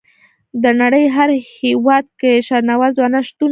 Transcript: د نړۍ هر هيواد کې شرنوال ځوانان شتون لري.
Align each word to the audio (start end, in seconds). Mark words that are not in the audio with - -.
د 0.63 0.65
نړۍ 0.81 1.05
هر 1.15 1.29
هيواد 1.61 2.05
کې 2.19 2.31
شرنوال 2.47 2.91
ځوانان 2.97 3.23
شتون 3.29 3.47
لري. 3.47 3.49